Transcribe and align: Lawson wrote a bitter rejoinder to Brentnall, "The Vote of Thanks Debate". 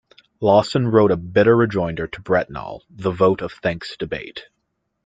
Lawson 0.39 0.87
wrote 0.87 1.11
a 1.11 1.15
bitter 1.15 1.55
rejoinder 1.55 2.07
to 2.07 2.23
Brentnall, 2.23 2.79
"The 2.89 3.11
Vote 3.11 3.43
of 3.43 3.51
Thanks 3.51 3.95
Debate". 3.95 4.47